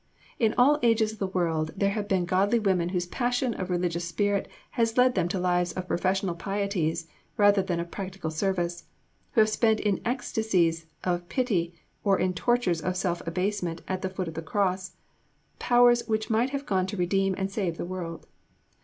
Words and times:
In 0.39 0.55
all 0.57 0.79
ages 0.81 1.13
of 1.13 1.19
the 1.19 1.27
world 1.27 1.73
there 1.77 1.91
have 1.91 2.07
been 2.07 2.25
godly 2.25 2.57
women 2.57 2.89
whose 2.89 3.05
passion 3.05 3.53
of 3.53 3.69
religious 3.69 4.03
spirit 4.03 4.47
has 4.71 4.97
led 4.97 5.13
them 5.13 5.27
to 5.27 5.37
lives 5.37 5.73
of 5.73 5.87
professional 5.87 6.33
pieties, 6.33 7.05
rather 7.37 7.61
than 7.61 7.79
of 7.79 7.91
practical 7.91 8.31
service; 8.31 8.85
who 9.33 9.41
have 9.41 9.49
spent 9.51 9.79
in 9.79 10.01
ecstasies 10.03 10.87
of 11.03 11.29
pity, 11.29 11.75
or 12.03 12.17
in 12.17 12.33
tortures 12.33 12.81
of 12.81 12.97
self 12.97 13.21
abasement 13.27 13.83
at 13.87 14.01
the 14.01 14.09
foot 14.09 14.27
of 14.27 14.33
the 14.33 14.41
Cross, 14.41 14.93
powers 15.59 16.07
which 16.07 16.31
might 16.31 16.49
have 16.49 16.65
gone 16.65 16.87
to 16.87 16.97
redeem 16.97 17.35
and 17.37 17.51
save 17.51 17.77
the 17.77 17.85
world. 17.85 18.25